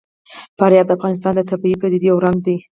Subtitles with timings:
[0.57, 2.57] فاریاب د افغانستان د طبیعي پدیدو یو رنګ دی.